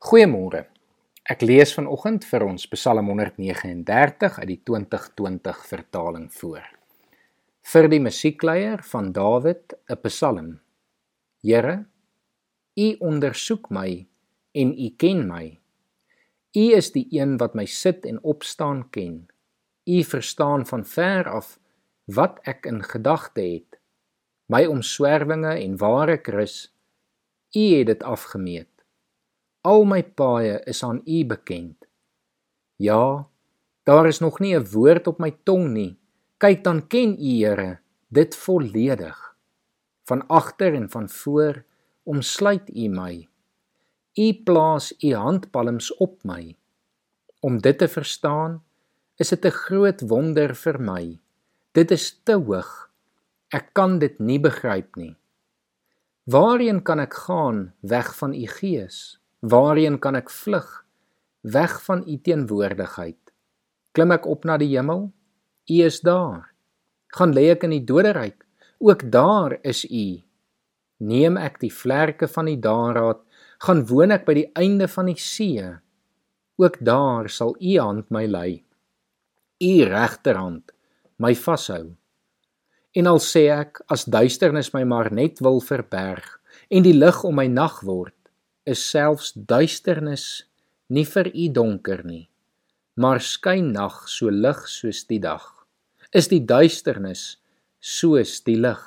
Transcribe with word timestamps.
Goeiemôre. 0.00 0.62
Ek 1.28 1.42
lees 1.44 1.74
vanoggend 1.76 2.24
vir 2.24 2.46
ons 2.46 2.62
Psalm 2.72 3.10
139 3.10 4.38
uit 4.40 4.48
die 4.48 4.56
2020 4.64 5.58
vertaling 5.68 6.22
voor. 6.32 6.62
Vir 7.68 7.88
die 7.92 7.98
musiekleier 8.00 8.80
van 8.92 9.10
Dawid, 9.12 9.76
'n 9.92 10.00
Psalm. 10.06 10.48
Here, 11.44 11.84
U 12.80 12.96
ondersoek 13.10 13.68
my 13.68 14.06
en 14.54 14.72
U 14.72 14.88
ken 14.96 15.28
my. 15.28 15.60
U 16.56 16.64
is 16.80 16.92
die 16.96 17.06
een 17.12 17.36
wat 17.36 17.54
my 17.54 17.66
sit 17.66 18.06
en 18.06 18.24
opstaan 18.24 18.88
ken. 18.90 19.28
U 19.84 20.02
verstaan 20.02 20.64
van 20.64 20.84
ver 20.84 21.28
af 21.28 21.58
wat 22.06 22.40
ek 22.48 22.64
in 22.64 22.82
gedagte 22.82 23.42
het. 23.42 23.76
My 24.48 24.64
omswervinge 24.64 25.60
en 25.60 25.76
waar 25.76 26.08
ek 26.08 26.28
rus, 26.28 26.72
U 27.52 27.76
het 27.76 27.86
dit 27.86 28.02
afgemeet. 28.02 28.79
Al 29.60 29.84
my 29.84 30.00
paaie 30.00 30.56
is 30.64 30.80
aan 30.80 31.02
U 31.04 31.24
bekend. 31.28 31.84
Ja, 32.80 33.28
daar 33.84 34.06
is 34.06 34.18
nog 34.18 34.40
nie 34.40 34.56
'n 34.56 34.70
woord 34.72 35.06
op 35.06 35.18
my 35.18 35.36
tong 35.44 35.68
nie. 35.68 35.98
Kyk 36.38 36.64
dan 36.64 36.86
ken 36.86 37.12
U, 37.20 37.44
Here, 37.44 37.78
dit 38.08 38.36
volledig. 38.36 39.36
Van 40.04 40.26
agter 40.26 40.74
en 40.74 40.90
van 40.90 41.08
voor 41.08 41.64
omsluit 42.02 42.70
U 42.76 42.88
my. 42.88 43.28
U 44.14 44.42
plaas 44.44 44.94
U 45.04 45.14
handpalms 45.14 45.96
op 45.96 46.24
my. 46.24 46.56
Om 47.40 47.60
dit 47.60 47.78
te 47.78 47.88
verstaan, 47.88 48.64
is 49.16 49.28
dit 49.28 49.44
'n 49.44 49.50
groot 49.50 50.00
wonder 50.00 50.54
vir 50.54 50.80
my. 50.80 51.20
Dit 51.72 51.90
is 51.90 52.20
te 52.24 52.32
hoog. 52.32 52.90
Ek 53.48 53.70
kan 53.72 53.98
dit 53.98 54.18
nie 54.18 54.40
begryp 54.40 54.96
nie. 54.96 55.16
Waarheen 56.24 56.82
kan 56.82 56.98
ek 57.00 57.14
gaan 57.14 57.74
weg 57.80 58.16
van 58.16 58.34
U 58.34 58.46
gees? 58.46 59.19
Waarheen 59.40 59.96
kan 59.98 60.18
ek 60.20 60.28
vlug 60.28 60.68
weg 61.40 61.78
van 61.82 62.04
u 62.04 62.18
teenwoordigheid? 62.20 63.18
Klim 63.96 64.12
ek 64.12 64.26
op 64.28 64.44
na 64.44 64.58
die 64.60 64.68
hemel? 64.74 65.06
U 65.70 65.76
is 65.86 66.00
daar. 66.04 66.50
Gaan 67.16 67.32
lê 67.32 67.48
ek 67.54 67.64
in 67.64 67.72
die 67.72 67.84
doderyk? 67.88 68.44
Ook 68.84 69.06
daar 69.12 69.56
is 69.64 69.86
u. 69.88 70.20
Neem 71.00 71.38
ek 71.40 71.56
die 71.64 71.72
vlerke 71.72 72.28
van 72.28 72.50
die 72.52 72.58
daarraad, 72.60 73.22
gaan 73.64 73.80
woon 73.88 74.12
ek 74.12 74.26
by 74.28 74.36
die 74.36 74.50
einde 74.60 74.88
van 74.88 75.08
die 75.08 75.16
see. 75.16 75.64
Ook 76.60 76.76
daar 76.84 77.32
sal 77.32 77.56
u 77.56 77.78
hand 77.80 78.12
my 78.12 78.26
lei. 78.28 78.60
U 79.60 79.72
regterhand 79.88 80.72
my 81.16 81.32
vashou. 81.34 81.96
En 82.92 83.08
al 83.08 83.20
sê 83.24 83.46
ek 83.54 83.80
as 83.88 84.04
duisternis 84.04 84.72
my 84.76 84.84
maar 84.84 85.08
net 85.14 85.40
wil 85.40 85.60
verberg 85.64 86.36
en 86.68 86.84
die 86.84 86.96
lig 86.96 87.24
om 87.24 87.36
my 87.40 87.46
nag 87.48 87.80
word, 87.86 88.14
is 88.70 88.82
selfs 88.92 89.32
duisternis 89.34 90.26
nie 90.90 91.06
vir 91.06 91.30
u 91.30 91.46
donker 91.54 92.04
nie, 92.06 92.28
maar 93.00 93.22
skyn 93.22 93.72
nag 93.74 94.02
so 94.10 94.30
lig 94.30 94.62
soos 94.68 95.04
die 95.10 95.20
dag. 95.22 95.44
Is 96.10 96.30
die 96.30 96.42
duisternis 96.42 97.38
soos 97.78 98.40
die 98.46 98.58
lig? 98.58 98.82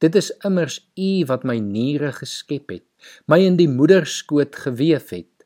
Dit 0.00 0.16
is 0.16 0.30
immers 0.48 0.78
u 0.96 1.10
wat 1.28 1.44
my 1.44 1.58
niere 1.60 2.12
geskep 2.16 2.72
het, 2.72 2.86
my 3.28 3.40
in 3.44 3.58
die 3.60 3.68
moederskoot 3.68 4.56
gewewe 4.64 5.00
het. 5.10 5.44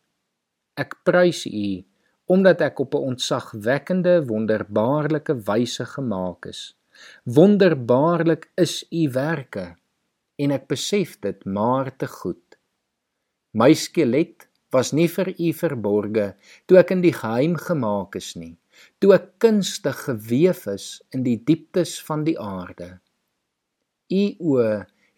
Ek 0.78 0.94
prys 1.06 1.44
u 1.46 1.82
omdat 2.24 2.62
ek 2.64 2.78
op 2.80 2.94
'n 2.94 3.06
ontzagwekkende 3.10 4.24
wonderbaarlike 4.26 5.34
wyse 5.44 5.84
gemaak 5.84 6.46
is. 6.46 6.74
Wonderbaarlik 7.24 8.50
is 8.56 8.84
u 8.90 9.10
werke 9.10 9.76
en 10.36 10.50
ek 10.50 10.66
besef 10.66 11.18
dit 11.20 11.44
maar 11.44 11.96
te 11.96 12.06
goed. 12.06 12.43
My 13.54 13.70
skelet 13.78 14.48
was 14.74 14.90
nie 14.90 15.06
vir 15.06 15.28
u 15.30 15.48
verborge 15.54 16.24
toe 16.66 16.80
ek 16.80 16.88
in 16.90 17.04
die 17.04 17.12
geheim 17.14 17.54
gemaak 17.54 18.16
is 18.18 18.32
nie, 18.34 18.56
toe 18.98 19.12
ek 19.14 19.28
kunstig 19.44 20.00
gewewe 20.08 20.74
is 20.74 20.86
in 21.14 21.22
die 21.22 21.36
dieptes 21.38 21.92
van 22.02 22.24
die 22.26 22.34
aarde. 22.34 22.96
U 24.10 24.24
oë 24.50 24.72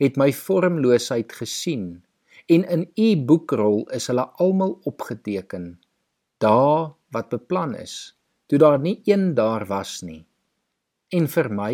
het 0.04 0.20
my 0.20 0.28
vormloosheid 0.36 1.32
gesien 1.32 1.88
en 2.52 2.68
in 2.76 2.84
u 2.92 3.08
boekrol 3.30 3.86
is 3.96 4.10
hulle 4.12 4.28
almal 4.44 4.76
opgeteken. 4.84 5.72
Dae 6.44 6.92
wat 7.16 7.32
beplan 7.32 7.72
is, 7.80 8.12
toe 8.52 8.60
daar 8.60 8.78
nie 8.84 8.98
een 9.08 9.30
daar 9.38 9.64
was 9.72 10.02
nie. 10.04 10.26
En 11.16 11.24
vir 11.24 11.48
my, 11.48 11.72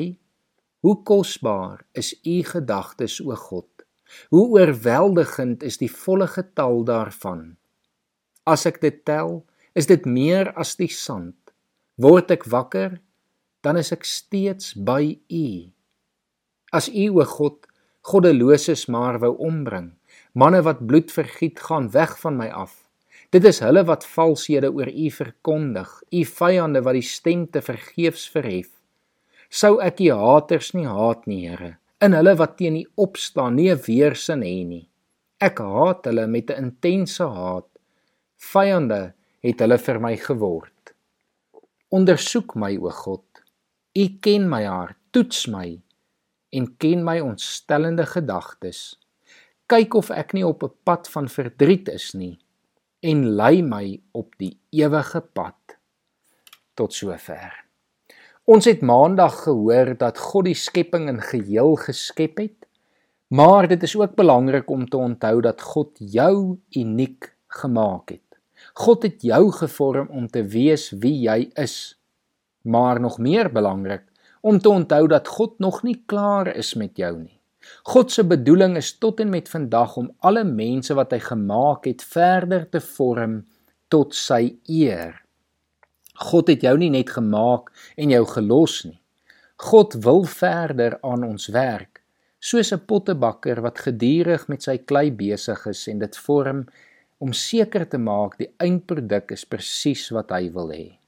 hoe 0.86 0.96
kosbaar 1.02 1.82
is 1.98 2.14
u 2.22 2.38
gedagtes 2.46 3.18
o 3.26 3.34
God. 3.34 3.71
Hoe 4.30 4.46
oorweldigend 4.58 5.62
is 5.62 5.78
die 5.80 5.90
volle 5.90 6.28
getal 6.30 6.84
daarvan. 6.88 7.56
As 8.48 8.66
ek 8.66 8.80
dit 8.82 9.04
tel, 9.06 9.42
is 9.78 9.88
dit 9.88 10.06
meer 10.06 10.52
as 10.58 10.74
die 10.76 10.90
sand. 10.90 11.36
Word 12.00 12.32
ek 12.34 12.46
wakker, 12.50 12.98
dan 13.62 13.78
is 13.78 13.92
ek 13.94 14.04
steeds 14.08 14.72
by 14.74 15.16
U. 15.30 15.46
As 16.72 16.88
U 16.88 17.08
o 17.20 17.26
God, 17.28 17.66
goddeloses 18.08 18.88
maar 18.90 19.20
wou 19.22 19.36
ombring, 19.46 19.92
manne 20.34 20.62
wat 20.66 20.82
bloed 20.88 21.12
vergiet 21.14 21.60
gaan 21.62 21.90
weg 21.94 22.16
van 22.20 22.40
my 22.40 22.48
af. 22.50 22.74
Dit 23.32 23.46
is 23.48 23.62
hulle 23.64 23.84
wat 23.88 24.04
valshede 24.04 24.72
oor 24.72 24.90
U 24.90 25.10
verkondig, 25.14 25.92
U 26.10 26.24
vyande 26.28 26.82
wat 26.84 26.98
die 26.98 27.06
stem 27.06 27.46
te 27.52 27.62
vergeefs 27.64 28.26
verhef. 28.32 28.72
Sou 29.52 29.78
ek 29.84 30.00
U 30.02 30.10
haters 30.16 30.72
nie 30.76 30.88
haat 30.88 31.28
nie, 31.30 31.44
Here 31.48 31.76
in 32.02 32.16
hulle 32.16 32.34
wat 32.38 32.56
teen 32.58 32.80
U 32.80 32.84
opstaan, 33.06 33.54
nie 33.56 33.70
'n 33.70 33.82
weersin 33.86 34.42
hê 34.42 34.66
nie. 34.66 34.88
Ek 35.40 35.58
haat 35.58 36.04
hulle 36.04 36.26
met 36.26 36.50
'n 36.50 36.64
intense 36.64 37.24
haat. 37.24 37.68
Vyande 38.52 39.14
het 39.42 39.60
hulle 39.60 39.78
vir 39.78 40.00
my 40.00 40.16
geword. 40.16 40.94
Ondersoek 41.90 42.54
my, 42.54 42.76
o 42.76 42.90
God. 42.90 43.24
U 43.94 44.04
ken 44.20 44.48
my 44.48 44.64
hart, 44.64 44.96
toets 45.10 45.46
my 45.46 45.80
en 46.52 46.76
ken 46.76 47.04
my 47.04 47.20
ontstellende 47.20 48.06
gedagtes. 48.06 48.98
Kyk 49.66 49.94
of 49.94 50.10
ek 50.10 50.32
nie 50.32 50.46
op 50.46 50.62
'n 50.62 50.74
pad 50.84 51.08
van 51.08 51.28
verdriet 51.28 51.88
is 51.88 52.14
nie 52.14 52.38
en 53.02 53.34
lei 53.36 53.62
my 53.62 54.00
op 54.12 54.34
die 54.38 54.58
ewige 54.70 55.20
pad. 55.20 55.78
Tot 56.74 56.92
sover. 56.94 57.71
Ons 58.42 58.66
het 58.66 58.80
maandag 58.82 59.44
gehoor 59.44 59.92
dat 59.94 60.18
God 60.18 60.48
die 60.48 60.58
skepping 60.58 61.06
in 61.06 61.20
geheel 61.22 61.76
geskep 61.78 62.40
het. 62.42 62.66
Maar 63.30 63.68
dit 63.70 63.82
is 63.86 63.94
ook 63.96 64.16
belangrik 64.18 64.70
om 64.70 64.88
te 64.88 64.98
onthou 64.98 65.40
dat 65.40 65.62
God 65.62 65.94
jou 65.98 66.58
uniek 66.74 67.30
gemaak 67.46 68.10
het. 68.10 68.26
God 68.74 69.06
het 69.06 69.22
jou 69.22 69.52
gevorm 69.52 70.10
om 70.10 70.26
te 70.26 70.42
wees 70.42 70.90
wie 70.90 71.14
jy 71.22 71.52
is. 71.54 71.94
Maar 72.66 73.00
nog 73.00 73.18
meer 73.18 73.52
belangrik 73.52 74.02
om 74.40 74.58
te 74.58 74.68
onthou 74.68 75.06
dat 75.06 75.28
God 75.28 75.58
nog 75.58 75.82
nie 75.86 76.02
klaar 76.06 76.50
is 76.56 76.74
met 76.74 76.98
jou 76.98 77.14
nie. 77.22 77.38
God 77.86 78.10
se 78.10 78.26
bedoeling 78.26 78.76
is 78.76 78.98
tot 78.98 79.20
en 79.20 79.30
met 79.30 79.48
vandag 79.48 79.96
om 79.96 80.10
alle 80.18 80.42
mense 80.44 80.94
wat 80.98 81.14
hy 81.14 81.22
gemaak 81.22 81.86
het 81.86 82.02
verder 82.02 82.66
te 82.70 82.82
vorm 82.82 83.44
tot 83.88 84.14
sy 84.18 84.58
eer. 84.66 85.21
God 86.14 86.48
het 86.48 86.62
jou 86.62 86.76
nie 86.78 86.90
net 86.90 87.10
gemaak 87.10 87.72
en 87.96 88.10
jou 88.10 88.24
gelos 88.26 88.84
nie. 88.84 88.98
God 89.62 89.94
wil 90.04 90.24
verder 90.26 90.98
aan 91.06 91.22
ons 91.24 91.46
werk, 91.54 92.02
soos 92.40 92.72
'n 92.72 92.86
pottebakker 92.86 93.62
wat 93.62 93.78
gedurig 93.78 94.48
met 94.48 94.62
sy 94.62 94.78
klei 94.78 95.10
besig 95.10 95.66
is 95.66 95.88
en 95.88 95.98
dit 95.98 96.16
vorm 96.16 96.66
om 97.18 97.32
seker 97.32 97.86
te 97.88 97.98
maak 97.98 98.36
die 98.38 98.50
eindproduk 98.58 99.30
is 99.32 99.44
presies 99.44 100.10
wat 100.10 100.30
hy 100.30 100.50
wil 100.50 100.70
hê. 100.74 100.98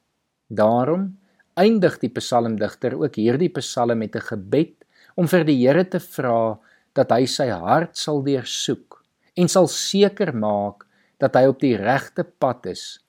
Daarom 0.48 1.18
eindig 1.56 1.98
die 1.98 2.10
psalmdigter 2.10 2.94
ook 2.94 3.16
hierdie 3.16 3.52
psalm 3.58 3.98
met 3.98 4.16
'n 4.16 4.28
gebed 4.30 4.84
om 5.16 5.26
vir 5.26 5.44
die 5.44 5.66
Here 5.66 5.84
te 5.84 5.98
vra 5.98 6.58
dat 6.94 7.10
hy 7.10 7.26
sy 7.26 7.48
hart 7.48 7.96
sal 7.96 8.22
deursoek 8.22 9.02
en 9.36 9.48
sal 9.48 9.66
seker 9.66 10.32
maak 10.34 10.86
dat 11.18 11.34
hy 11.34 11.46
op 11.46 11.60
die 11.60 11.76
regte 11.76 12.24
pad 12.24 12.66
is 12.66 13.00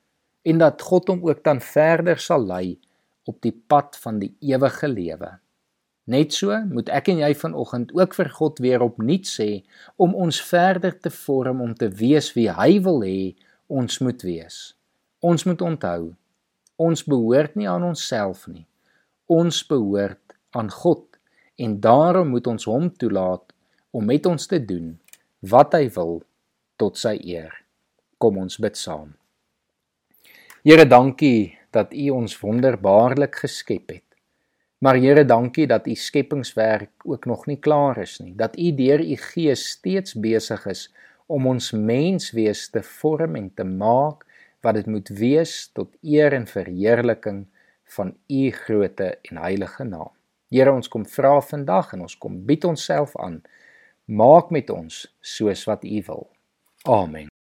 en 0.46 0.62
dat 0.62 0.82
God 0.82 1.10
hom 1.10 1.24
ook 1.26 1.42
dan 1.44 1.62
verder 1.62 2.22
sal 2.22 2.46
lei 2.46 2.78
op 3.26 3.42
die 3.42 3.54
pad 3.68 3.98
van 4.04 4.20
die 4.22 4.36
ewige 4.46 4.88
lewe. 4.88 5.32
Net 6.06 6.36
so 6.38 6.54
moet 6.70 6.92
ek 6.94 7.10
en 7.10 7.24
jy 7.24 7.32
vanoggend 7.34 7.94
ook 7.98 8.14
vir 8.14 8.30
God 8.38 8.62
weer 8.62 8.84
opnuut 8.86 9.26
sê 9.26 9.66
om 9.98 10.14
ons 10.14 10.38
verder 10.46 10.94
te 10.94 11.10
vorm 11.10 11.64
om 11.66 11.74
te 11.74 11.90
wees 11.90 12.30
wie 12.38 12.52
hy 12.54 12.78
wil 12.86 13.02
hê 13.02 13.34
ons 13.74 13.98
moet 14.06 14.22
wees. 14.22 14.76
Ons 15.26 15.48
moet 15.50 15.62
onthou, 15.66 16.14
ons 16.78 17.06
behoort 17.10 17.58
nie 17.58 17.66
aan 17.70 17.88
onsself 17.88 18.46
nie. 18.52 18.68
Ons 19.26 19.64
behoort 19.66 20.38
aan 20.54 20.70
God 20.70 21.18
en 21.58 21.80
daarom 21.82 22.30
moet 22.36 22.54
ons 22.54 22.70
hom 22.70 22.92
toelaat 22.94 23.56
om 23.90 24.06
met 24.06 24.30
ons 24.30 24.48
te 24.48 24.62
doen 24.62 24.94
wat 25.42 25.74
hy 25.74 25.88
wil 25.98 26.20
tot 26.78 27.02
sy 27.02 27.18
eer. 27.18 27.54
Kom 28.22 28.38
ons 28.38 28.62
bid 28.62 28.78
saam. 28.78 29.16
Here, 30.66 30.82
dankie 30.90 31.54
dat 31.70 31.92
U 31.94 32.08
ons 32.10 32.34
wonderbaarlik 32.42 33.36
geskep 33.44 33.92
het. 33.94 34.16
Maar 34.82 34.98
Here, 34.98 35.22
dankie 35.26 35.68
dat 35.70 35.86
U 35.86 35.94
skepingswerk 35.94 37.06
ook 37.06 37.26
nog 37.30 37.46
nie 37.46 37.60
klaar 37.62 38.00
is 38.02 38.18
nie. 38.18 38.34
Dat 38.36 38.58
U 38.58 38.72
deur 38.74 39.04
U 39.06 39.16
Gees 39.16 39.68
steeds 39.76 40.16
besig 40.18 40.66
is 40.66 40.88
om 41.30 41.46
ons 41.46 41.70
menswees 41.72 42.64
te 42.74 42.82
vorm 42.82 43.38
en 43.38 43.52
te 43.54 43.64
maak 43.64 44.26
wat 44.66 44.80
dit 44.80 44.90
moet 44.90 45.10
wees 45.14 45.70
tot 45.78 45.94
eer 46.02 46.34
en 46.34 46.50
verheerliking 46.50 47.46
van 47.98 48.16
u 48.26 48.50
grootte 48.50 49.12
en 49.22 49.38
heilige 49.38 49.86
naam. 49.86 50.10
Here, 50.50 50.74
ons 50.74 50.90
kom 50.90 51.06
vra 51.06 51.38
vandag 51.46 51.94
en 51.94 52.08
ons 52.10 52.18
kom 52.18 52.42
bied 52.46 52.66
onsself 52.66 53.14
aan. 53.22 53.44
Maak 54.06 54.50
met 54.50 54.74
ons 54.74 55.06
soos 55.22 55.66
wat 55.70 55.86
u 55.86 56.02
wil. 56.10 56.30
Amen. 56.90 57.35